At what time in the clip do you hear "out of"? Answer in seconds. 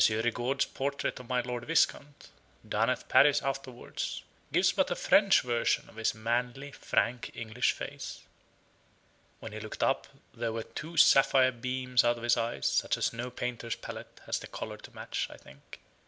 12.03-12.23